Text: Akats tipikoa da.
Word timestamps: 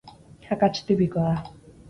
Akats 0.55 0.81
tipikoa 0.87 1.27
da. 1.29 1.55